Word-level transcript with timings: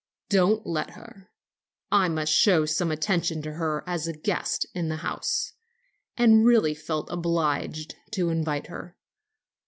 "Don't 0.29 0.65
let 0.65 0.93
her; 0.95 1.29
I 1.91 2.09
must 2.09 2.33
show 2.33 2.65
some 2.65 2.89
attention 2.89 3.43
to 3.43 3.53
her 3.53 3.83
as 3.85 4.07
a 4.07 4.13
guest 4.17 4.65
in 4.73 4.89
the 4.89 4.95
house, 5.05 5.53
and 6.17 6.43
really 6.43 6.73
felt 6.73 7.07
obliged 7.11 7.95
to 8.13 8.29
invite 8.29 8.65
her. 8.65 8.97